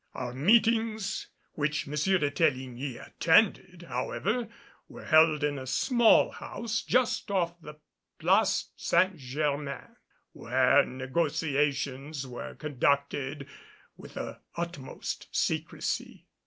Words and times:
Our 0.15 0.33
meetings, 0.33 1.27
which 1.51 1.87
M. 1.87 1.93
de 1.93 2.31
Teligny 2.31 2.97
attended, 2.97 3.83
however, 3.87 4.49
were 4.89 5.05
held 5.05 5.43
in 5.43 5.59
a 5.59 5.67
small 5.67 6.31
house 6.31 6.81
just 6.81 7.29
off 7.29 7.61
the 7.61 7.75
Place 8.17 8.71
St. 8.75 9.15
Germain, 9.15 9.95
where 10.33 10.83
negotiations 10.87 12.25
were 12.25 12.55
conducted, 12.55 13.47
with 13.95 14.15
the 14.15 14.39
utmost 14.55 15.27
secrecy. 15.31 16.25